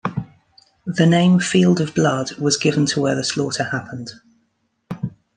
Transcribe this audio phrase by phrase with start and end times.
[0.87, 4.09] The name "Field of Blood" was given to where the slaughter happened.